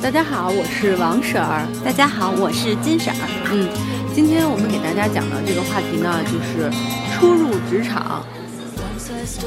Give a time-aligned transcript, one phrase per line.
[0.00, 1.66] 大家好，我是王婶儿。
[1.84, 3.18] 大家好，我是金婶儿。
[3.52, 3.68] 嗯，
[4.14, 6.70] 今天我们给大家讲的这个话题呢，就是
[7.12, 8.24] 初入职场。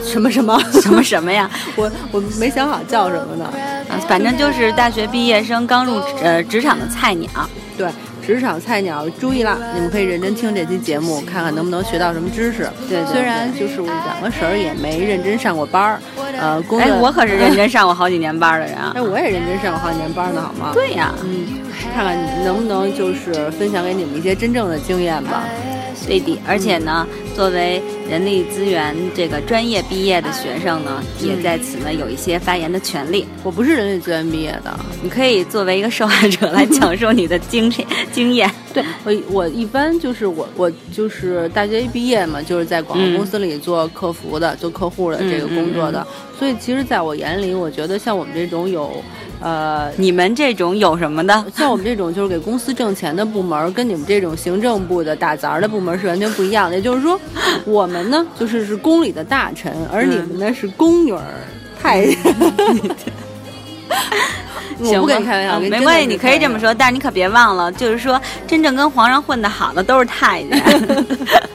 [0.04, 1.50] 什么什么什么什么呀？
[1.78, 3.46] 我我没想好叫什么呢。
[3.90, 7.29] 啊，反正就是大学毕业生刚入呃职场的菜鸟。
[7.77, 7.89] 对。
[8.26, 12.70] 职场菜鸟注意了，你们可以认真听这期节目，看看能不能学到什么知识。
[12.88, 16.00] 对，虽然就是我两个婶儿也没认真上过班儿，
[16.39, 16.88] 呃，工作。
[16.88, 18.94] 哎，我可是认真上过好几年班的人啊。
[18.96, 20.71] 哎，我也认真上过好几年班呢，好吗？
[20.74, 21.46] 对呀，嗯，
[21.93, 25.43] 看看能不能就是分享给你们一些真正的经验吧。
[26.07, 33.26] 对的，而且呢，作为人力资源这个专业毕业的学生呢，也在此呢有一些发言的权利。
[33.44, 37.72] 我不是人力资源毕业的，你可以作为一个受害者来讲述你的经
[38.12, 38.50] 经验。
[38.73, 46.06] 对我，我一般就是我，我就是大学一毕业嘛，就是在广告公司里做客服的，做客户的这个工作的。
[46.38, 49.04] 所以其实，在我眼里，我觉得像我们这种有。
[49.41, 51.33] 呃，你们这种有什么的？
[51.58, 56.75] 像我们这种就是给公司挣钱的部门，跟你们这种行政部的打杂的部门是完全不一样的。
[56.75, 57.20] 也就是说，
[57.66, 61.23] 我们呢就是是宫里的大臣，而你们呢是宫女儿
[61.81, 62.17] 太监。
[64.80, 71.05] 我不跟你开玩笑，没关系，你可以这么说，但是你可别忘了，就是说真正跟皇上混得好的都是太监。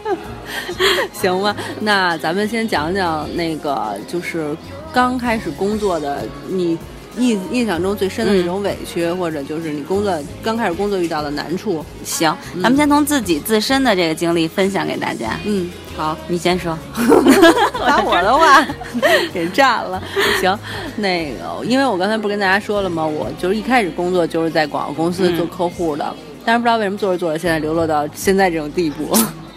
[1.14, 4.56] 行吧，那咱们先讲讲那个，就是
[4.92, 6.76] 刚开始工作的你。
[7.16, 11.84] 印印象中最深的那种委屈，或者就是你工作刚开始工作遇到的难处。
[12.04, 15.38] 行，咱们先从自己自身的这个经历分享给大家。
[15.44, 16.78] 嗯，好，你先说，
[17.80, 18.66] 把我的话
[19.32, 20.02] 给占了。
[20.40, 20.58] 行，
[20.96, 23.06] 那个，因为我刚才不是跟大家说了吗？
[23.06, 29.16] 我就是一开始工作就是在广告公司做客户的，但是不知道为什么做着做着，现在流落到现在这种地步。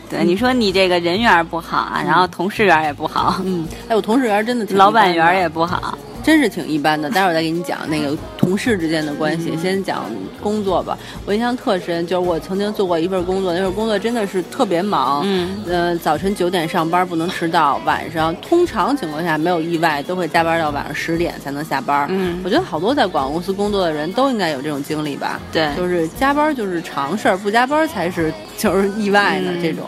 [0.09, 3.35] 对，你说你这个人缘不好啊，然后同事缘也不好。
[3.45, 5.95] 嗯，哎，我同事缘真的挺，老板缘也不好。
[6.23, 9.55] 真是挺一般的，待会儿再给你讲那个同事之间的关系。
[9.57, 10.05] 先讲
[10.41, 15.21] 工作吧，我印象特深，就是我曾经做过一份工作，那份工作真的是特别忙。
[15.25, 22.07] 嗯，呃，早晨九点上班不能迟到，晚上通常情况下没有意外都会加班到晚上十点才能下班。
[22.09, 25.39] 嗯，我觉得好多在广告公司工作的人都应该有这种经历吧？
[25.51, 29.85] 对，就是加班就是常事儿，不加班才是就是意外呢这种。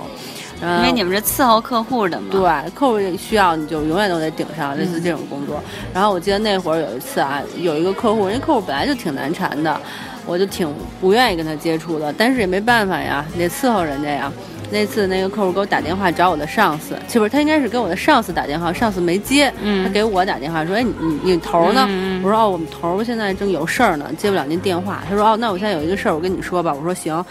[0.61, 5.61] 因为你们是伺候客户的嘛，对，客户需要你就永远都得顶上，类似这种工作。
[5.93, 9.79] 然后我记得那会儿有一次啊，有一个客户，人家客户本来就挺难缠的，
[10.25, 14.31] 我就挺不愿意跟他接触的，但是也没办法呀，得伺候人家呀。
[14.73, 19.51] 那次那个客户给我打电话找我的上司，其实他应该是给我的上司打电话，上司没接，
[19.83, 21.85] 他给我打电话说，哎，你你你头呢？
[22.23, 25.03] 我说哦，我们头现在正有事儿呢，接不了您电话。
[25.09, 26.73] 他说哦，那我现在有一个事儿，我跟你说吧。
[26.73, 27.25] 我说行。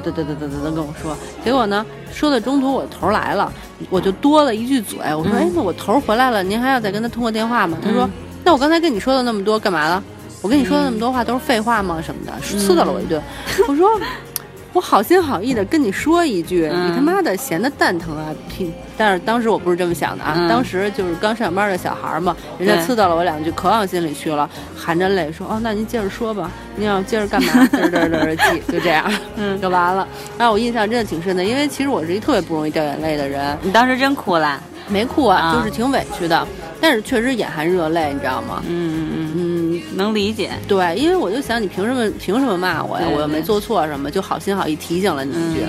[0.00, 3.52] 嘚嘚嘚嘚嘚跟我说，结果呢，说到中途我头来了，
[3.90, 7.76] 我就多了一句嘴，我说，哎，那我头回来了，您还要再跟他通过电话吗？
[7.82, 8.08] 他说，
[8.44, 10.02] 那我刚才跟你说的那么多干嘛了？
[10.40, 12.02] 我跟你说的那么多话都是废话吗？
[12.04, 13.22] 什么的，刺到了我一顿。
[13.68, 13.88] 我说。
[14.72, 18.34] 我好心好意的跟你说一句，你他妈的闲的蛋疼啊！
[18.96, 27.52] 但是当时我不是这么想的啊，当时就是刚上班的小孩嘛，人家刺到了我两句，可往心里去了，含着泪说：“哦，那您接着说吧，您要接着干嘛？
[27.72, 29.04] 嘚嘚嘚记，就这样，
[29.36, 30.06] 嗯，就完了。”
[30.38, 33.56] 然后我印象真的挺深的，因为其实我是一特别不容易掉眼泪的人。
[33.62, 34.58] 你当时真哭了？
[34.88, 36.46] 没哭啊，就是挺委屈的，
[36.80, 38.62] 但是确实眼含热泪，你知道吗？
[38.68, 39.51] 嗯嗯嗯嗯。
[39.96, 43.06] 能理解，对，因为我就想你凭什么凭什么骂我呀？
[43.14, 45.60] 我又没做错什么，就好心好意提醒了你一句，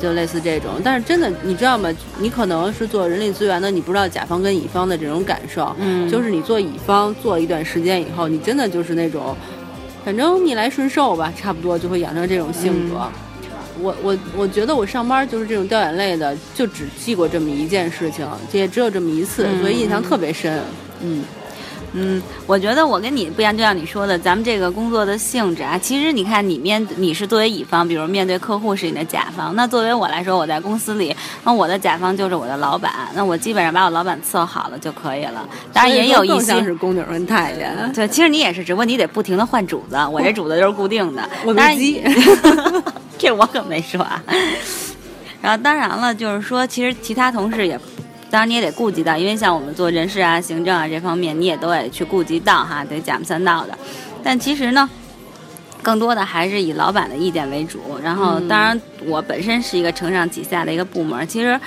[0.00, 0.70] 就类似这种。
[0.82, 1.90] 但是真的，你知道吗？
[2.18, 5.74] 你可能是做人力资源的，你不知道甲方跟乙方的这种感受。
[5.78, 9.36] 嗯，就是你做乙方做一段时间以后，你真的就是那种，
[10.04, 13.00] 反正逆来顺受吧，差不多就会养成这种性格。
[13.80, 20.60] 我我我觉得我上班就是这种掉眼泪的，就只记过这么一件事情，也只有这么一次，所以印象特别深。
[21.00, 21.22] 嗯。
[21.92, 35.48] 嗯，我觉得我跟你不一样，就像你说的，咱们这个工作的性质啊，其实你看，你面你是作为乙方，比如面对客户是你的甲方，那作为我来说，我在公司里，那我的甲方就是我的老板，那我基本上把我老板伺候好了就可以了。
[35.72, 41.28] 当然也有一些是宫女跟太监，对，其实你也是，只不过你得不停的换主子，我这主子就是固定的。
[41.46, 42.02] 我没鸡，
[43.16, 44.22] 这我可没说啊。
[45.40, 47.80] 然后当然了，就是说，其实其他同事也。
[48.30, 53.76] 当然你也得顾及到，因为像我们做人事啊、行政啊这方面，你也都得去顾及到哈，得讲三道的。
[54.22, 54.88] 但其实呢，
[55.82, 57.80] 更多的还是以老板的意见为主。
[58.02, 61.26] 然后，当然我本身是一个承上启下的一个部门。
[61.26, 61.58] 其实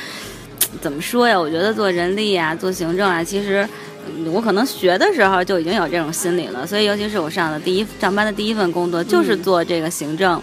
[0.80, 1.40] 怎么说呀？
[1.40, 3.68] 我觉得做人力啊、做行政啊，其实
[4.32, 6.68] 我可能学的时候就已经有这种心理了。
[6.68, 10.40] 所以，尤其是我上的第一上班的第一份工作，就是做这个行政。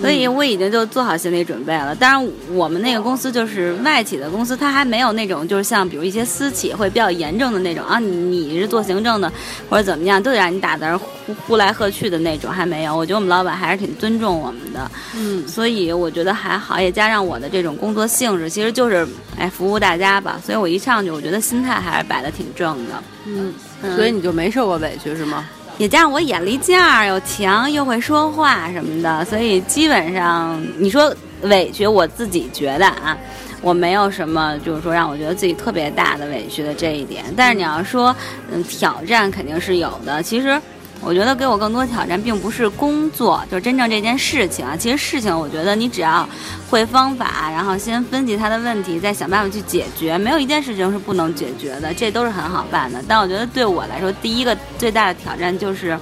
[0.00, 1.94] 所以我已经就做好心理准备了。
[1.94, 9.32] 当然，我们那个公司就是外企的公司，它还没有那种就是像比如一些私企会比较严重的那种啊，你你是做行政的
[9.70, 12.96] 或者怎么样，都得让你打字呼呼来喝去的那种，还没有。
[12.96, 19.06] 我觉得我们老板还是挺尊重我们的，嗯，所以我觉得还好，也加上我的这种工作性质，其实就是
[19.38, 20.40] 哎服务大家吧。
[20.44, 23.54] 所以我一上去，我觉得心态还是摆的挺正的，嗯，
[23.96, 25.48] 所以你就没受过委屈是吗？
[25.78, 33.16] 也加上我眼力劲儿又强，又会说话什么的，所以基本上你说委屈，我自己觉得啊，
[33.60, 37.24] 我没有什么就是说让我觉得自己特别大的委屈的这一点。
[37.36, 38.14] 但是你要说
[38.52, 40.60] 嗯挑战肯定是有的，其实。
[41.06, 44.76] 我觉得给我更多挑战，并不是工作，就是真正这件事情啊。
[44.76, 46.28] 其实事情，我觉得你只要
[46.68, 53.00] 会方法，然后先分析他的问题，再想办法去解决，没有一件事情是不能解决的，这都是很好办的。
[53.06, 55.96] 但我觉得对我来说，第一个最大的挑战就是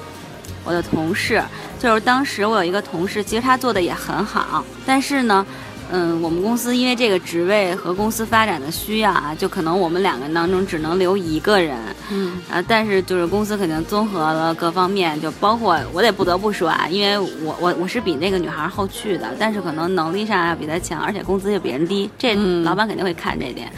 [0.64, 1.42] 我的同事，
[1.78, 5.44] 就是当时我有一个同事，其实他做的也很好，但是呢。
[5.92, 11.76] 嗯，我们公司因为这个职位和公司发展的需要啊，就可能我们两个人当中只能留一个人。
[12.10, 23.70] 嗯，啊，但是就是公司肯定综合了各方面，就包括我得不得不说啊，因为我我我是比那个女孩后去的，但是可能能力上要比她强，而且工资又比人低，这老板肯定会看这点，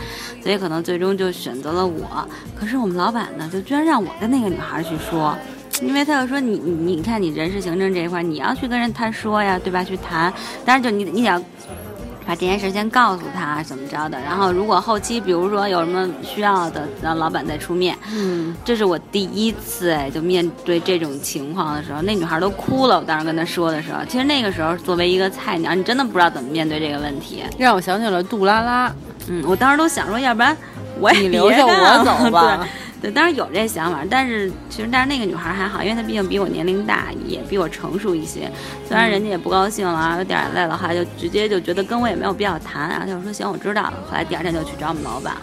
[0.42, 2.26] 所以可能最终就选择了我。
[2.58, 5.36] 可是我们老板呢，就居然让我跟那个女孩去说，
[5.82, 9.84] 因为他就说你你你看你人事行政这一块，你要去跟人他说呀，对吧？
[9.84, 10.32] 去谈，
[10.64, 11.42] 但是就你你要。
[12.26, 17.96] 把这件事先告诉他怎么着的，然后如果后期比如说有什么需要的，让老板再出面。
[18.12, 22.98] 嗯，这是我第一次哎，就面对这种情况的时候，那女孩都哭了。
[22.98, 28.92] 我当时跟她说的时候，其实那个时候作为一个菜鸟，你真的不知道怎么面对这个问题，让我想起了杜拉拉。
[29.28, 30.56] 嗯，我当时都想说，要不然
[30.98, 32.58] 我也留着我走吧。
[32.62, 32.68] 对，
[33.00, 38.50] 对当然有这想法，但是其实但是那个女孩还好，因为她毕竟比我年龄大，也比我成熟一些。
[38.88, 43.94] 虽然人家也不高兴了啊，有点累了，哈，就直接就觉得跟我也没有必要谈啊，就说行，我知道了。
[44.08, 45.42] 后来第二天就去找我们老板了。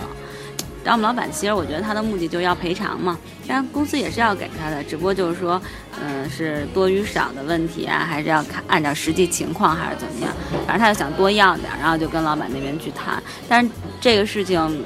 [0.84, 3.18] 找我们老板，其实我觉得他的目的就是要赔偿嘛，
[3.48, 5.62] 当然公司也是要给他的，只不过就是说，
[6.04, 10.30] 嗯，是多与少的问题啊，还是要看按照实际情况还是怎么样。
[10.66, 13.22] 反正他就想多要点，然后就跟老板那边去谈。
[13.48, 13.70] 但是
[14.02, 14.84] 这个事情。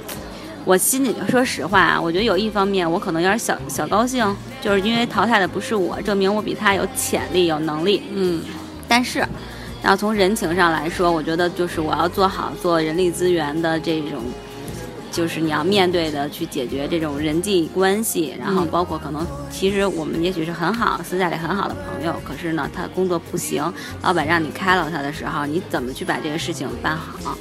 [0.67, 8.03] 我心里说实话啊，我觉得有一方面我可能有点小小高兴，就是因为淘汰的不是我，证明我比他有潜力、有能力。
[8.11, 8.43] 嗯，
[8.85, 9.25] 但是，
[9.81, 14.21] 要从人情上来说，我觉得就是我要做好做人力资源的这种，
[15.09, 23.63] 就是你要面对的去解决这种人际关系，然后包括可能其实我们也许是很好私下里很好的朋友，可是呢他工作不行，
[24.01, 27.37] 老板让你开了他的时候，你怎么去把这个事情办好？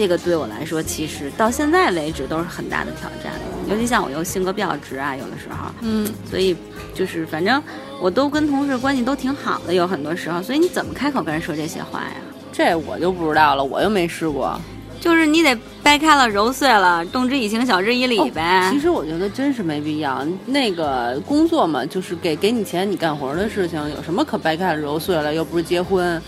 [0.00, 3.34] 这个对我来说，其实到现在为止都是很大的挑战，
[3.68, 6.56] 尤其像我又性格比较直啊，有的时候，嗯，所以
[6.94, 7.62] 就是反正
[8.00, 12.12] 我都跟同事关系都挺好的，有很多时候，所以你怎么开口跟人说这些话呀？
[12.50, 14.58] 这我就不知道了，我又没试过。
[14.98, 18.70] 就是你得掰开了揉碎了，动之以情，晓之以理呗。
[18.72, 25.34] 其实我觉得真是没必要，那个工作嘛，就是给给你钱你干活的事情，有什么可掰开了揉碎了？
[25.34, 26.18] 又不是结婚。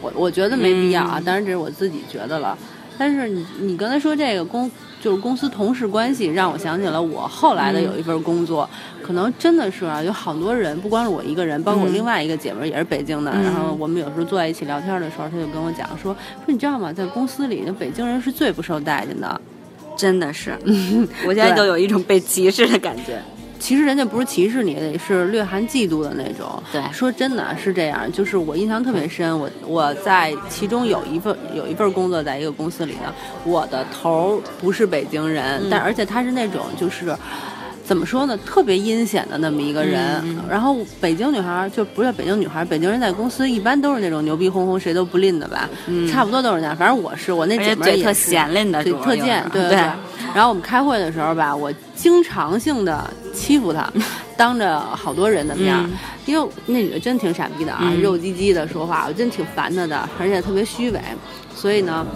[0.00, 2.56] 我我觉得没必要啊，当然这是我自己觉得了。
[2.98, 8.68] 但是你你刚才说这个公就是公司同事关系，让我想起了我后来的有一份工作，
[9.00, 16.16] 可能真的是啊，有好多人，不光是我一个人，包括另外一个姐妹也是北京的，然后我们有时候坐在一起聊天的时候，她就跟我讲说说
[16.46, 19.40] 你知道吗，在公司里，那北京人是最不受待见的，
[19.96, 20.58] 真的是，
[21.24, 23.22] 我现在就有一种被歧视的感觉。
[23.58, 26.62] 其实人家不是歧视你，是略含嫉妒的那种。
[26.72, 29.38] 对，说真的是这样，就是我印象特别深。
[29.38, 33.12] 我我在其中有一份有一份工作，在一个公司里呢，
[33.44, 37.14] 我的头不是北京人，但而且他是那种就是
[37.88, 40.22] 怎么说呢，特别阴险的那么一个人。
[40.46, 45.66] 然后北京女孩就不是北京女孩，北京人在公司一般都是那种牛逼哄哄，谁都不吝的吧？
[46.12, 46.76] 差不多都是那样。
[46.76, 49.78] 反正我是我那姐妹也特闲吝的，嘴特贱，对 对。
[50.34, 53.90] 然后我们开会的时候吧，我经常性的欺负她，
[54.36, 55.74] 当着好多人的面，
[56.26, 61.00] 因为那女的真挺傻逼的啊，肉唧唧的说话，我真挺烦她的，而且特别虚伪。
[61.54, 62.06] 所以呢，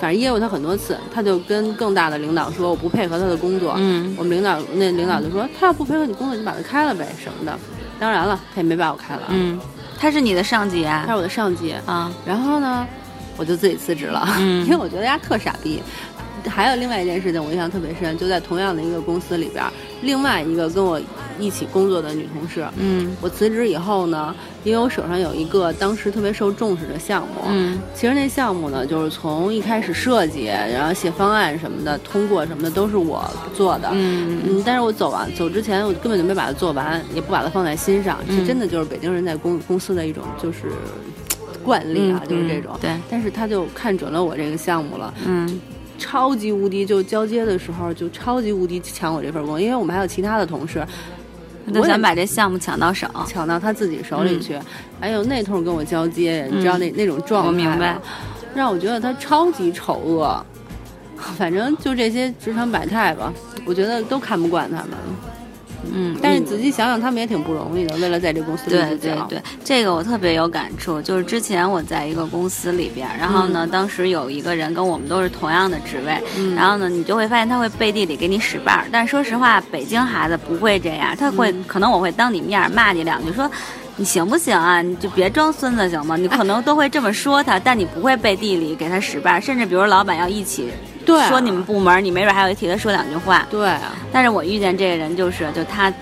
[0.00, 3.74] 反正噎过他很多次，他就跟更大的领导说我不配合他的工作。
[3.76, 7.56] 嗯，我们领导那领导就说他要不配合你工作，你把他开了呗什么的。
[7.98, 9.22] 当然了，他也没把我开了。
[9.28, 9.60] 嗯，
[9.98, 11.04] 他是你的上级啊？
[11.06, 12.10] 他是我的上级啊。
[12.24, 12.86] 然后呢，
[13.36, 15.82] 我就自己辞职了，因为我觉得人家特傻逼。
[16.48, 19.64] 还有另外一件事情，我印象特别深，就在同样的一个公司里边，
[20.02, 21.00] 另外一个跟我
[21.38, 40.72] 一起工作的女同事，嗯，我辞职以后呢，因为我手上有一个当时特别受重视的项目，嗯，其实那项目呢，就是从一开始设计，然后写方案什么的，通过什么的都是我做的，嗯嗯，但是我走完走之前，我根本就没把它做完，也不把它放在心上，这真的就是北京人在公公司的一种就是。
[41.62, 42.74] 惯例啊，嗯就是这种。
[42.80, 45.60] 对，但是他就看准了我这个项目了，嗯
[46.00, 50.84] 超级无敌，就交接的时候就超级无敌抢我这份工，因为我们还有其他的同事，
[51.66, 53.06] 他就我想把这项目抢到手。
[53.28, 54.58] 抢到他自己手里去，
[54.98, 57.96] 还有那通跟我交接，你知道那、那种状态嗯我明白，
[58.54, 60.44] 让我觉得他超级丑恶。
[61.36, 63.30] 反正就这些职场百态吧，
[63.66, 64.90] 我觉得都看不惯他们。
[65.92, 68.98] 嗯，但是仔细想想，他们也挺不容易的，为了在这公司立对。
[68.98, 71.00] 对对，这个我特别有感触。
[71.00, 78.86] 就是之前我在一个公司里边，然后呢，当时有一个人跟我们都是同样的职位，嗯然后呢，你就会发现他会背地里给你使绊儿。
[78.92, 83.50] 但说实话，北京孩子不会这样，他会、嗯可能我会当你面儿骂你两句，说。
[83.96, 84.80] 你行不行啊？
[84.80, 86.16] 你就别装孙子行吗？
[86.16, 90.70] 你可能都会这么说他，但你不会背地里给他使绊儿，甚至比如老板要一起
[91.10, 93.46] 对啊说你们部门，你没准还会替他说两句话。
[93.50, 95.92] 对啊，但是我遇见这个人就是，就她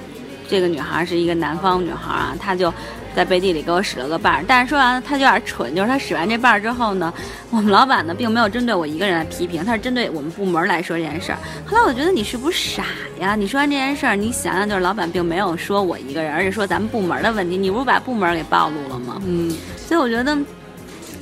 [0.48, 2.72] 这个女孩是一个南方女孩啊，她就
[3.14, 4.44] 在背地里给我使了个绊儿。
[4.46, 7.12] 但是说完了，她就有点蠢，就是她使完这绊儿之后呢，
[7.50, 11.38] 我们老板呢并没有针对我一个人来批评，他是针对我们部门来说这件事儿。
[11.66, 12.84] 后来我觉得你是不是傻
[13.20, 13.34] 呀？
[13.34, 19.20] 你说完这件事儿，你想想，就是老板并没有说我一个人，而是说咱们部门的问题，你不是把部门给暴露了吗？
[19.26, 20.36] 嗯，所以我觉得，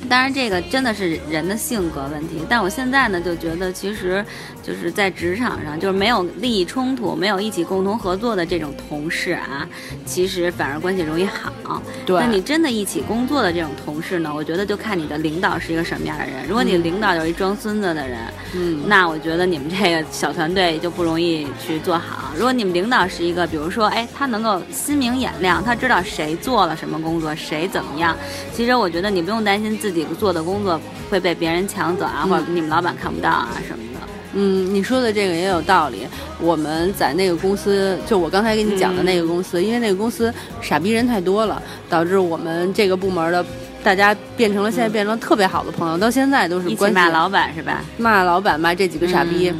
[0.09, 2.41] 当然这个真的是人的性格问题。
[2.47, 4.23] 但我现在呢，就觉得其实
[4.63, 9.67] 就是在职场上，就是没有利益冲突、没有一起共同合作的这种同事啊，
[10.05, 11.81] 其实反而关系容易好。
[12.05, 12.19] 对。
[12.19, 16.45] 那你真的一起工作的这种同事呢，我觉得就看你的领导是一个什么样的人。
[16.47, 18.19] 如果你领导就是一装孙子的人，
[18.53, 22.31] 嗯，那我觉得你们这个小团队就不容易去做好。
[22.35, 28.15] 如果你们领导是一个，比如说，哎，他能够心明眼亮，他知道谁做了什么工作，谁怎么样，
[28.53, 30.79] 其实我觉得你不用担心自己做的工作
[31.09, 33.99] 会被别人抢走啊，嗯或者你们老板看不到啊什么的。
[34.33, 36.07] 嗯，你说的这个也有道理。
[36.39, 43.43] 我们在那个公司，就我刚才给你讲的那个公司，因为那个公司傻逼人太多了，导致我们这个部门的
[43.83, 47.81] 大家变成了现在变成了特别好的朋友，到现在都是关系骂老板是吧？
[47.97, 49.55] 骂老板骂这几个傻逼，嗯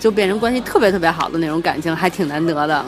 [0.00, 2.84] 就变成关系特别特别好的那种感情，还挺难得的，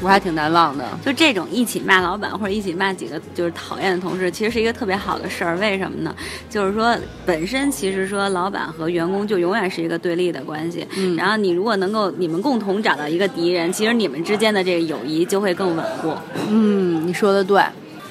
[0.00, 0.84] 我还挺难忘的。
[1.04, 5.56] 就这种一起骂老板或者一起骂几个就是讨厌的同事，其实是一个特别好的事儿。
[5.56, 6.14] 为什么呢？
[6.50, 10.86] 就是说本身其实说老板和员工就永远是一个对立的关系。
[10.96, 16.12] 嗯然后你如果能够你们共同找到一个敌人，其实你们之间的这个友谊就会更稳固。
[16.48, 17.62] 嗯，你说的对。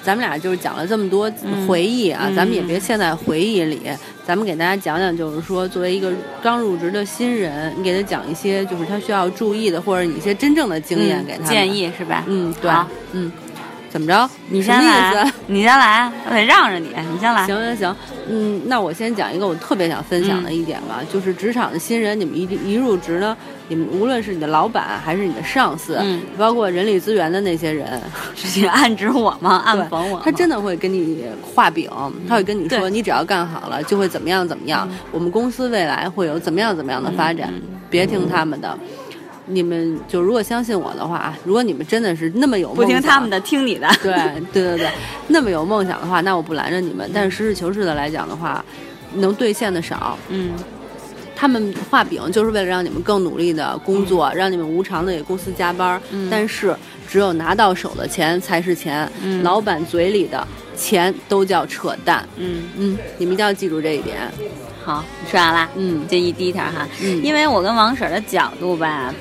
[0.03, 1.31] 咱们俩就是讲了这么多
[1.67, 2.35] 回忆啊，嗯。
[2.35, 3.81] 咱们也别陷在回忆里，
[4.25, 11.63] 咱们给大家讲讲，就是说作为一个刚入职的新人，你给他讲一些就是他需要注意的，或者你一些真正的经验给他、嗯建。
[11.73, 12.23] 议是吧？
[12.27, 12.69] 嗯，对，
[13.13, 13.31] 嗯，
[13.93, 14.27] 怎么着？
[14.49, 17.45] 你先来思？，你先来，我得让着你，你先来。
[17.45, 17.95] 行行行，
[18.27, 28.01] 嗯，那我先讲一个我特别想分享的一点吧，就是职场的新人，你们一一入职呢，你们无论是你的老板还是你的上司，嗯包括人力资源的那些人，
[28.33, 29.61] 是你暗指我吗？
[29.63, 30.19] 暗讽我？
[30.25, 31.87] 他真的会跟你画饼，
[32.27, 37.53] 他会跟你说，对你只要干好了，就会怎么样怎么样，我们公司未来会有怎么样怎么样的发展，
[37.91, 38.75] 别听他们的。
[39.45, 43.87] 你们就如果相信我的话，啊如果你们真的是那么有不听他们的，听你的。
[44.01, 44.13] 对
[44.53, 44.89] 对对对，
[45.27, 47.09] 那么有梦想的话，那我不拦着你们。
[47.13, 48.63] 但是实事求是的来讲的话，
[49.15, 50.17] 能兑现的少。
[50.29, 50.53] 嗯
[51.35, 56.01] 他们画饼就是为了让你们更努力的工作，让你们无偿的给公司加班。
[56.11, 56.73] 嗯但是
[57.09, 60.47] 只有拿到手的钱才是钱，嗯老板嘴里的
[60.77, 62.25] 钱都叫扯淡。
[62.37, 64.19] 嗯，嗯，你们一定要记住这一点。
[64.85, 65.69] 好，你说完了。
[65.75, 69.13] 嗯这一第一条哈，嗯因为我跟王婶的角度吧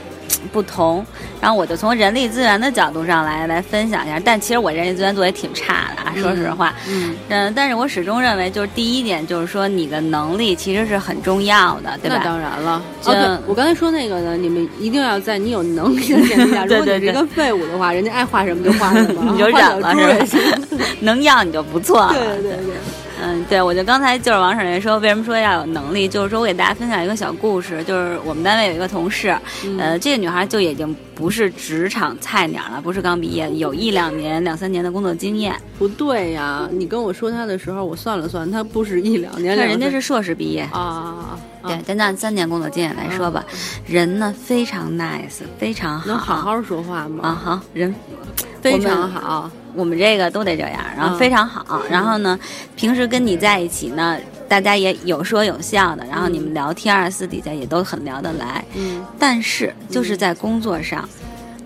[0.52, 1.04] 不同，
[1.40, 4.20] 然后我就从人力资源的角度上来来分享一下。
[4.24, 6.74] 但其实我人力资源做的也挺差的啊，说实话。
[6.88, 12.22] 嗯，嗯，但是我始终认为，就是第一点，就是说你的能力其实是很重要的，对那吧？
[12.24, 12.82] 当然了。
[13.00, 19.94] 就哦，对，我刚才说那个呢，你们一定要在你有能力的前提下， 如果你是一个废物的话，人家爱画什么就画什么， 你就忍了
[20.26, 20.84] 是吧。
[21.00, 22.12] 能要你就不错了。
[22.12, 22.74] 对对对对。
[23.24, 26.08] 嗯，对，我就刚才就是王婶也说，为什么说要有能力？
[26.08, 29.32] 就是说我给大家分享一个小故事，就是我们单位有一个同事，
[29.64, 35.54] 嗯呃，这个女孩就已经不是职场菜鸟了，不是刚毕业，有一两年、两三年的工作经验。
[35.78, 43.44] 不对呀，你跟我说她的时候，我算了算，她不是一两年，两三但人家是硕士毕业，啊，对，咱按三年工作经验来说吧，
[43.86, 47.40] 人呢非常 nice，非常好，能好好说话吗啊？
[47.44, 47.94] 好人。
[48.60, 51.18] 非常好，我们这个都得这样，然后嗯。
[51.18, 51.82] 非常好。
[51.90, 52.38] 然后呢，
[52.76, 58.64] 平时跟你在一起呢，大家也有说有笑的，然后你们聊天儿，私底下也都很聊得来。
[58.74, 59.04] 嗯。
[59.18, 61.08] 但是就是在工作上，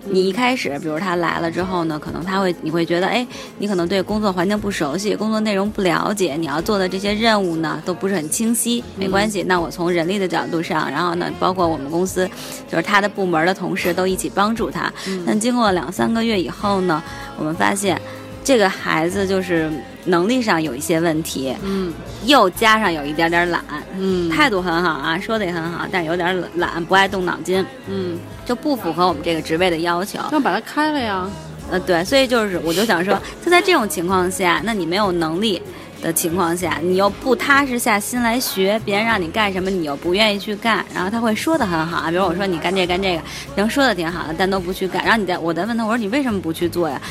[0.09, 3.25] 你一开始，比如他来了之后呢，可能他会，你会觉得，哎，
[3.57, 8.83] 你可能对工作环境不熟悉，工作内容不了解，你要做的这些任务呢都不是很清晰。
[8.95, 12.29] 没关系，那我从人力的角度上，然后呢，包括我们公司，
[12.69, 14.91] 就是他的部门的同事都一起帮助他。
[15.25, 17.03] 但经过两三个月以后呢，
[17.37, 17.99] 我们发现。
[18.47, 19.69] 这个孩子就是
[20.05, 23.61] 能力上有一些问题，嗯又加上有一点点懒，
[23.97, 30.17] 嗯态度很好啊，说的也很好，但是有点懒，不爱动脑筋，嗯，就不符合我们这个职位的要求。
[30.31, 31.29] 那把他开了呀。
[31.69, 35.61] 呃，对，所以就是我就想说，就在这种情况下，那你没有能力
[36.01, 43.21] 的情况下，你又不踏实下心来学，别人让你干什么，你又不愿意去干，然后他会说的很好啊，比如我说你干这个干这个，
[43.57, 47.01] 能说的挺好的，但都不去干，然后你再我再问他，我说你为什么不去做呀？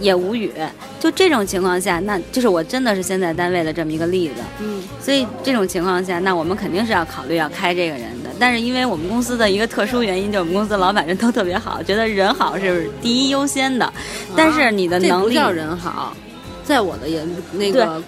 [0.00, 0.52] 也无语，
[0.98, 8.30] 就这种情况下，那就是我真的是现在单位的这么一个例子，嗯所以这种情况下，那我们肯定是要考虑要开这个人的。
[8.38, 13.92] 但是因为我们公司的一个特殊原因，就是我们公司的老板人都特别好，觉得人好是第一优先的。
[14.36, 16.16] 但是你的能力，不叫人好，
[16.64, 18.02] 在我的眼那个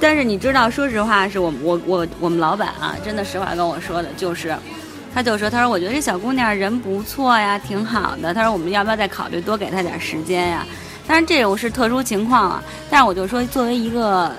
[0.00, 4.56] 但是你知道，说实话，是我我我我们老板啊，真的实话跟我说的，就是，
[5.14, 8.32] 他就说，他说我觉得这小姑娘人不错呀，挺好的。
[8.32, 10.66] 他说我们要不要再考虑多给她点时间呀？
[11.06, 14.32] 当然这种是特殊情况啊，但是我就说，作为一个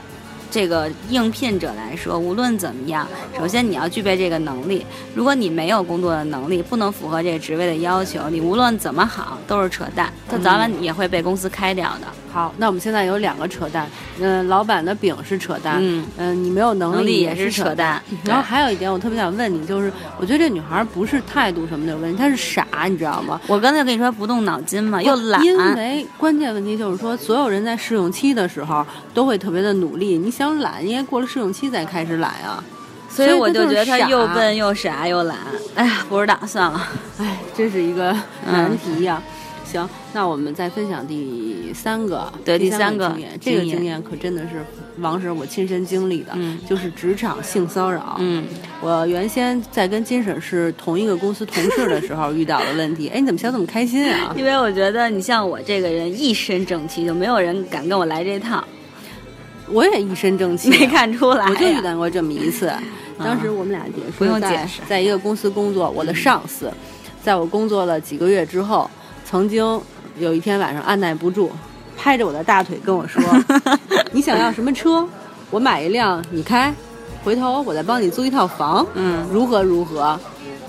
[0.50, 4.86] 这个应聘者来说，无论怎么样，首先你要具备这个能力。
[5.14, 12.08] 如果你没有工作的能力，不能符合这个职位的要求，你无论怎么好都是扯淡，他早晚也会被公司开掉的。
[12.32, 13.88] 好，那我们现在有两个扯淡，
[14.20, 23.40] 嗯、老板的饼是扯淡，嗯嗯、你没有能能力也也是扯淡然后还有一点，我特别想问你，就是我觉得这女孩不是态度什么的有问题，她是傻，你知道吗？
[23.48, 25.44] 我刚才跟你说不动脑筋嘛，又懒。
[25.44, 32.64] 因为关键问题就是说，所有人在试用期的时候都会特别的努力，你想懒，应该过了试用期再开始懒啊。
[33.10, 35.38] 所以我就觉得他所以他就是傻又笨又傻又懒。
[35.76, 36.88] 哎呀，不知道，算了。
[37.20, 38.14] 哎，这是一个
[38.46, 39.22] 嗯难题呀、
[39.72, 44.64] 行，那我们再分享第三个，对第第三个个经验，这个经验可真的是
[45.00, 48.18] 王婶我亲身经历的，嗯就是职场性骚扰。
[48.20, 48.44] 嗯，
[48.82, 54.34] 我原先在跟金婶是同一个公司同事的时候遇到的问题， 哎，你怎么笑这么开心啊？
[54.38, 58.64] 因为我觉得你像我这个人一身正气，就没有人敢跟我来这套，
[59.70, 61.50] 我也一身正气， 没看出来呀。
[61.50, 62.70] 我就遇到过这么一次，
[63.18, 66.72] 当时我们俩也是不用在解释在一个公司工作，我的上司，
[67.24, 68.90] 在我工作了几个月之后，
[69.32, 69.82] 曾经
[70.20, 71.50] 有一天晚上按耐不住，
[71.98, 73.24] 拍着我的大腿跟我说
[74.12, 75.08] ：“你想要什么车？
[75.50, 76.74] 我买一辆你开，
[77.24, 80.20] 回头我再帮你租一套房，嗯如何如何。”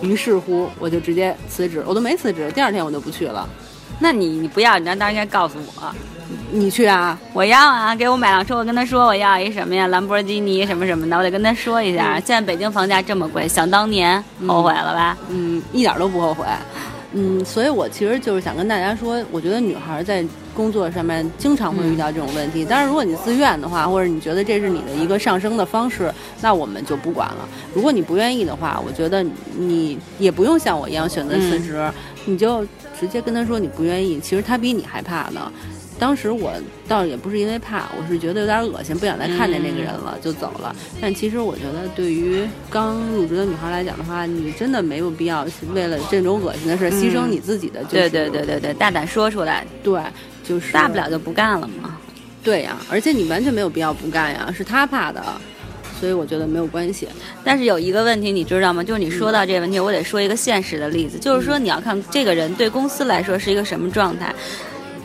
[0.01, 3.49] 于是乎，我就直接辞职，我都没辞职，第二天我就不去了。
[3.99, 5.95] 那你你不要，你当时应该告诉我，
[6.53, 7.19] 你去啊？
[7.33, 12.15] 我要啊，给我买辆车，我跟他说我要一什么呀，兰博基尼什么什么的，我得跟他说一下。
[12.21, 15.17] 现在北京房价这么贵，想当年后悔了吧？
[15.29, 16.45] 嗯，一点都不后悔。
[17.15, 22.67] 嗯，所以我其实就是想跟大家说，我觉得女孩在工作上面经常会遇到这种问题。
[22.69, 27.49] 但是，如果你自愿的话，或者你觉得这是你的一个上升的方式，那我们就不管了。
[27.75, 29.25] 如果你不愿意的话，我觉得
[29.57, 31.87] 你也不用像我一样选择辞职，
[32.25, 32.65] 你就
[32.99, 34.19] 直接跟他说你不愿意。
[34.19, 35.53] 其实他比你还怕呢。
[35.99, 36.53] 当时我
[36.89, 40.75] 倒也不是因为怕，我是觉得有点恶心，不想再看见那个人了，就走了。
[41.01, 50.01] 但其实我觉得，对于刚入职的女孩来讲的话，你真的没有必要为了这种恶心的事牺牲你自己的、就是对对对对对，大胆说出来，对，
[50.43, 51.97] 就是大不了就不干了嘛。
[52.43, 55.23] 对呀，而且你完全没有必要不干呀，是他怕的，
[56.01, 57.07] 所以我觉得没有关系。
[57.45, 58.83] 但是有一个问题，你知道吗？
[58.83, 64.35] 就是你说到这个问题，我得说一个现实的例子，就是说你要看这个人对公司来说是一个什么状态。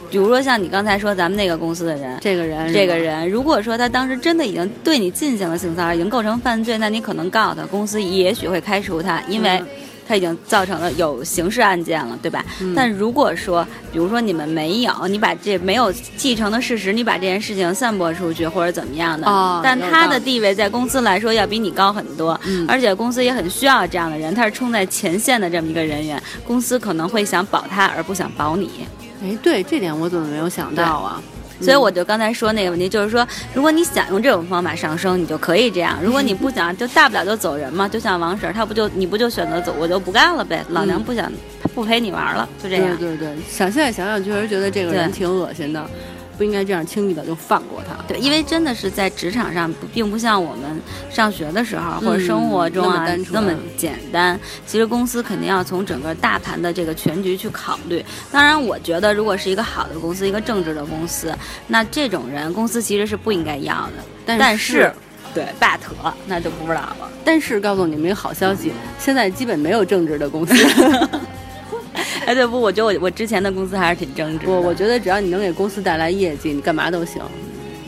[0.10, 9.68] 比如说像你刚才说咱们那个公司的人，这个人，这个，人如果说他当时真的已经对你进行了性骚扰，已经构成犯罪，那你可能告他，公司也许会开除他，因为嗯
[10.10, 12.46] 他已经造成了有刑事案件了，对吧？
[12.62, 28.70] 嗯但如果说，比如说你们没有，你把这没有继承的事实，你把这件事情散播出去或者怎么样的，哦但他的地位在公司来说要比你高很多，嗯而且公司也很需要这样的人，他是冲在前线的这么一个人员，公司可能会想保他而不想保你。
[29.24, 31.22] 哎，对，这点我怎么没有想到啊？
[31.60, 37.88] 所以我就刚才说那个问题，就是说，如果你想用这种方法上升，你就可以这样；如果你不想，就大不了就走人嘛。
[37.88, 40.64] 就像王婶儿，她不就你不就选择走，我就不干了呗。
[40.70, 41.32] 老娘不想
[41.74, 42.96] 不陪你玩了，就这样。
[42.98, 45.84] 对对对，想现在想想，确实觉得这个人挺恶心的，
[46.38, 47.96] 不应该这样轻易的就放过他。
[48.08, 54.40] 对，因为真的是在职场上，并不像我们上学的时候或者生活中啊、那么简单。
[54.66, 58.06] 其实公司肯定要从整个大盘的这个全局去考虑。
[58.32, 61.36] 当然，我觉得如果是一个好的公司，一个正直的公司，
[61.68, 63.94] 那这种人公司其实是不应该要的。
[64.26, 64.92] 但但是
[65.34, 65.80] 对 but
[66.28, 67.10] 那就不知道了。
[67.26, 70.54] 但是告诉你们一个好消息，现在基本没有正直的公司。
[72.28, 72.60] 哎，对不？
[72.60, 77.22] 我觉得我我之前的公司还是挺正直的，我我觉得只要你能给公司带来业绩，你干嘛都行。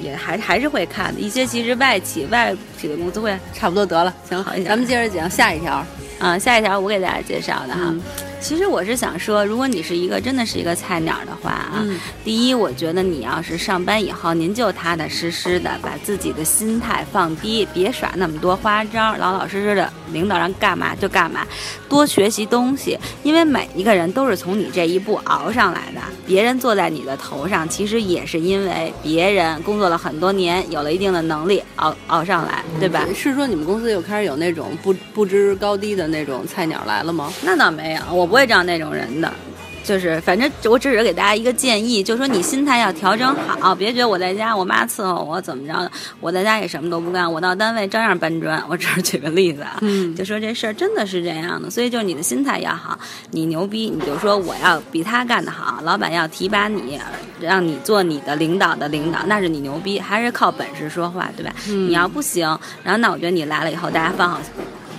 [0.01, 1.19] 也还还是会看的。
[1.19, 5.85] 一些其实外企外企的公司会差不多得了，行好一，点咱们接着讲下一条。
[6.19, 8.01] 啊、下一条我给大家介绍的哈，嗯
[8.41, 21.45] 其实我是想说，如果你是一个真的是一个菜鸟的话啊，嗯第一，我觉得你要是上班以后，您就踏踏实实的把自己的心态放低，别耍那么多花招，老老实实的，领导让干嘛就干嘛，
[21.89, 33.05] 多学习东西，因为每一个人都是从你这一步熬上来的，别人坐在你的头上，其实也是因为别人工作了很多年，有了一定的能力熬熬上来，对吧？
[33.13, 37.31] 是说你们公司又开始有那种不不知高低的那种菜鸟来了吗？
[37.43, 39.33] 那倒没有，我不会找那种人的。
[39.81, 48.61] 就是，反正我只是给大家一个建议，就说你心态要调整好，别觉得我在家我妈伺候我怎么着的，我在家也什么都不干，我到单位照样搬砖。
[48.69, 52.99] 我只是举个例子啊，嗯就说这事儿真的是这样的，所以就是你的心态要好，
[53.31, 56.99] 你牛逼，你就说我要比他干得好，老板要提拔你，
[57.39, 61.51] 让你做你的领导的领导，那是你牛逼，还是靠本事说话，对吧？
[61.67, 62.45] 嗯你要不行，
[62.83, 64.39] 然后那我觉得你来了以后，大家放好。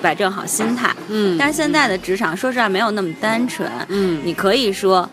[0.01, 5.09] 摆正好心态，嗯但是现在的职场，说实话没有那么单纯，嗯你可以说，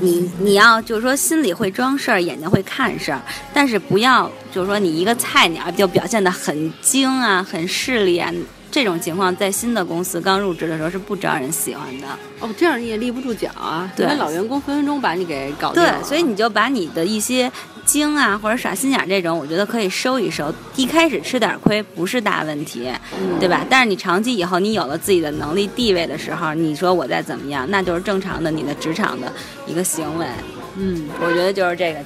[0.00, 3.20] 你你要就是说心里会装事儿，眼睛会看事儿，
[3.52, 8.32] 但是不要就是说你一个菜鸟就表现得很精啊，很势利啊。
[8.72, 12.06] 这种情况在新的公司刚入职的时候是不招人喜欢的，
[12.38, 13.90] 哦，这样你也立不住脚啊。
[13.96, 17.50] 对老员工分分钟把你给搞定对，所以你就把你的一些
[17.90, 20.54] 精啊或者耍心眼这种，我觉得可以收一收。
[20.76, 22.88] 一开始吃点亏不是大问题，
[23.40, 23.66] 对吧？
[23.68, 29.32] 但是你长期以后，你有了自己的能力地位的时候，你说我再怎么样，那就是正常的你的职场的
[29.66, 30.26] 一个行为。
[30.76, 31.98] 嗯，我觉得就是这个。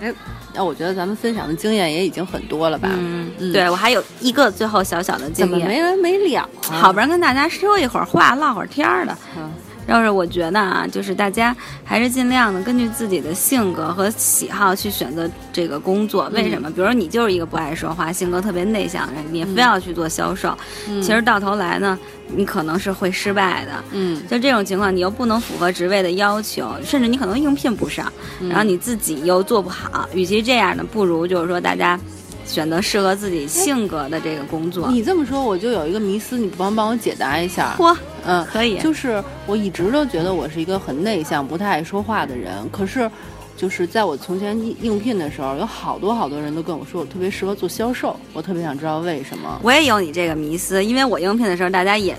[0.00, 0.14] 哎，
[0.54, 2.88] 那我觉得咱们分享的经验也已经很多了吧？
[2.92, 6.48] 嗯，嗯对我还有一个最后小小的经验，怎么没完没了、啊？
[6.70, 9.18] 好不容易跟大家说一会儿话，唠会儿天儿的。
[9.36, 9.50] 嗯
[9.86, 16.28] 要是我觉得啊，就是大家还是尽量的根据自己的性格和喜好去选择这个工作。
[16.32, 16.68] 为什么？
[16.70, 20.56] 比如说你就是一个不爱说话、性格特别内向的人，你非要去做销售，
[20.88, 23.72] 嗯其实到头来呢，你可能是会失败的。
[23.92, 30.08] 嗯就这种情况，你又不能符合职位的要求，甚至你可能应聘不上，嗯然后你自己又做不好。
[30.12, 31.98] 与其这样呢，不如就是说大家
[32.46, 34.88] 选择适合自己性格的这个工作。
[34.88, 37.74] 你这么说，我就有一个迷思，你帮帮我解答一下。
[37.78, 43.10] 嚯，嗯，可以，就是我一直都觉得我是一个很内向、不太爱说话的人，可是。
[43.56, 49.58] 就是在我从前应应聘的时候，有好多好多人都跟我说我特别适合做销售，我特别想知道为什么。
[49.62, 52.14] 我也有你这个迷思，因为我应聘的时候，大家也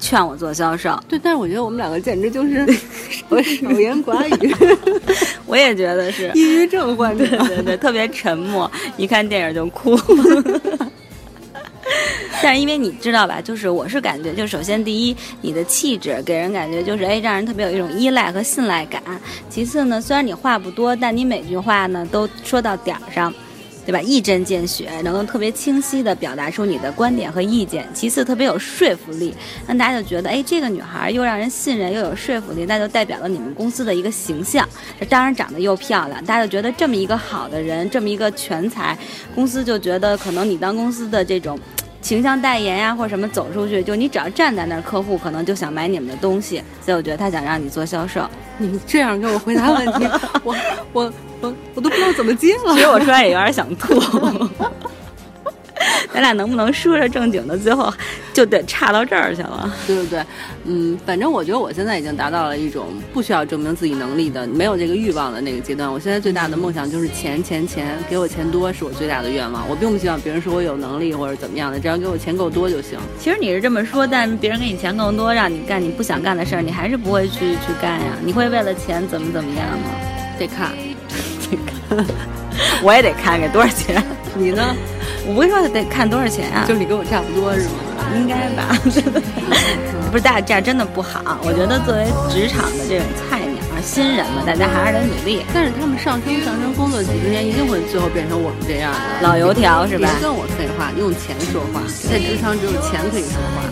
[0.00, 2.66] 劝我做销售，对，但是我觉得我们两个简直就是
[3.30, 4.54] 我少言寡语，
[5.46, 7.24] 我也觉得是，抑郁症患者。
[7.26, 9.96] 对对对，特别沉默，一看电影就哭。
[12.44, 19.02] 但是因为你知道吧，就是我是感觉，就首先第一，你的气质给人感觉就是哎，让人特别有一种依赖和信赖感。
[19.48, 23.32] 其次呢，虽然你话不多，但你每句话呢都说到点儿上。
[23.84, 24.00] 对吧？
[24.00, 27.84] 一针见血，能够特别清晰地表达出你的观点和意见。
[27.92, 29.34] 其次，特别有说服力，
[29.66, 34.64] 让大家就觉得，哎，这个女孩又让人信任，又有说服力，那就代表了你们公司的一个形象。
[35.00, 38.96] 这当然长得又漂亮，大家就觉得这么一个好的人，这么一个全才，
[39.34, 41.58] 公司就觉得可能你当公司的这种。
[42.02, 48.28] 形象代言呀、或者什么走出去，就你只要站在那儿，客户可能就想买你们的东西，所以我觉得他想让你做销售。
[48.58, 50.06] 你这样给我回答问题，
[50.44, 50.54] 我
[50.92, 52.80] 我我我都不知道怎么接了其。
[52.80, 53.94] 实我突然也有点想吐。
[56.12, 57.92] 咱俩能不能说说正经的，最后
[58.32, 59.72] 就得差到这儿去了？
[59.86, 60.22] 对不对，
[60.64, 65.90] 嗯，反正我觉得我现在已经达到了一种不需要证明自己能力的，没有这个欲望的那个阶段。
[65.90, 69.68] 我现在最大的梦想就是钱钱钱，给我钱多是我最大的愿望。
[69.68, 72.98] 我并不希望别人说我有能力或者怎么样的，只要给我钱够多就行。
[73.18, 78.06] 其实你是这么说，但别人给你钱更多，让你干你不想干的事儿，你还是不会去去干呀。
[78.24, 79.90] 你会为了钱怎么怎么样吗？
[80.38, 80.70] 得看
[81.50, 82.06] 得看
[82.82, 84.02] 我也得看给多少钱。
[84.34, 84.74] 你呢，
[85.26, 87.74] 我不会说得看多少钱啊，就你跟我差不多是吗？
[88.16, 88.76] 应该吧？
[90.10, 91.38] 不是，大家这样真的不好。
[91.42, 95.40] 我觉得作为职场的这种菜鸟、新人嘛，大家还是得努力。
[95.54, 101.80] 但是他们上升上升，工作几十年，一定会最后变成我们这样的老油条是吧别跟我废话，用钱说话，
[102.10, 103.64] 在职场只有钱可以说话。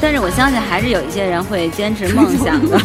[0.00, 2.78] 但是我相信还是有一些人会坚持梦想的，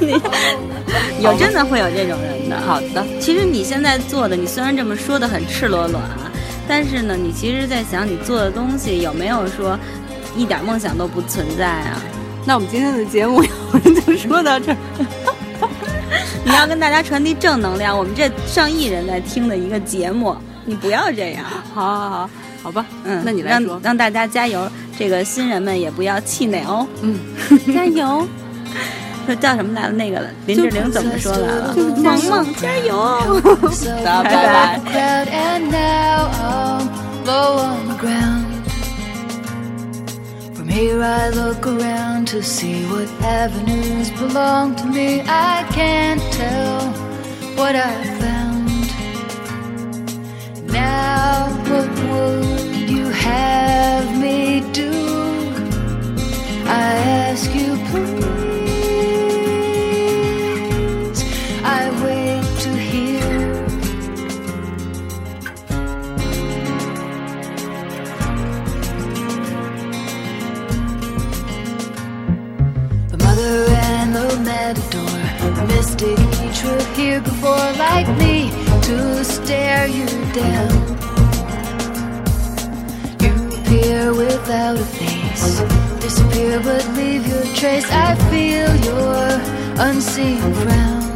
[1.20, 2.58] 有真的会有这种人的。
[2.64, 6.30] 好的，其实你现在做的，你虽然这么说的很赤裸裸啊，
[6.68, 9.78] 但是呢，你其实在想你做的东西有没有说
[10.36, 12.00] 一点梦想都不存在啊？
[12.46, 13.42] 那我们今天的节目
[14.06, 14.76] 就说到这儿。
[16.44, 21.44] 你要跟大家传递正能量，我们这上亿人在听的一个节目，你不要这样。
[21.72, 22.30] 好好好，
[22.64, 23.82] 好吧，嗯，那你来说让。
[23.82, 26.86] 让大家加油，这个新人们也不要气馁哦。
[27.00, 27.18] 嗯，
[27.74, 28.28] 加油！
[29.25, 29.93] 说叫什么来了？
[29.93, 31.73] 那个林志玲怎么说来了？
[31.75, 33.41] 萌萌加油！
[34.03, 34.79] 拜拜拜。
[34.85, 36.89] crowd and now I'm
[37.25, 38.45] low on the ground.
[40.55, 45.21] From here I look around to see what avenues belong to me.
[45.27, 46.91] I can't tell
[47.55, 48.69] what I found.
[50.71, 54.91] Now, what would you have me do?
[56.65, 56.93] I
[57.29, 58.52] ask you, please.
[79.86, 80.72] You down.
[83.20, 85.60] You appear without a face,
[86.00, 87.86] disappear but leave your trace.
[87.90, 89.40] I feel your
[89.78, 91.13] unseen frown.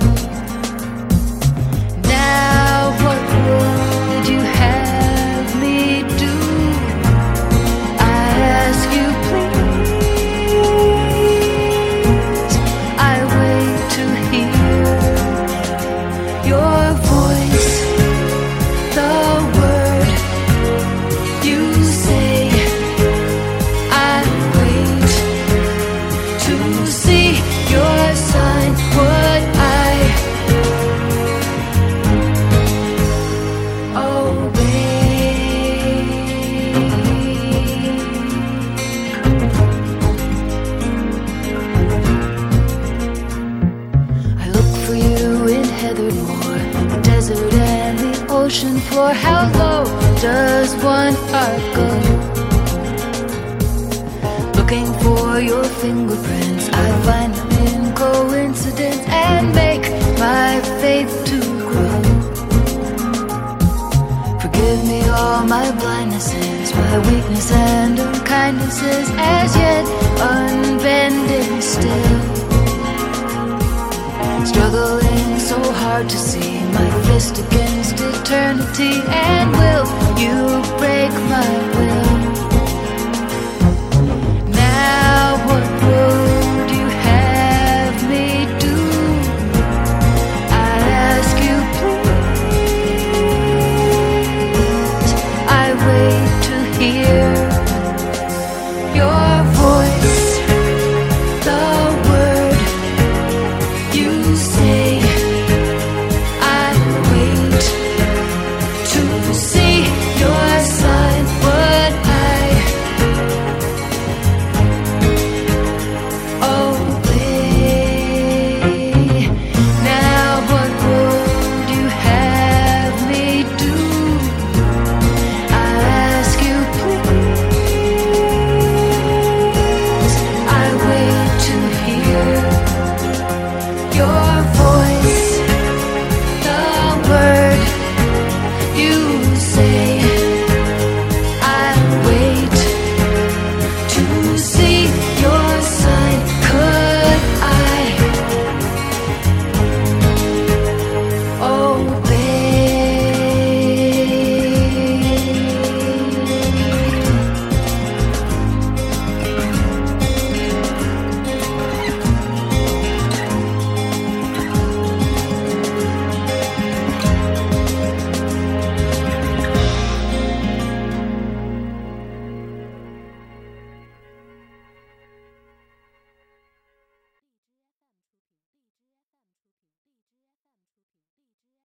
[75.99, 81.88] Hard to see my fist against eternity, and will you break my will?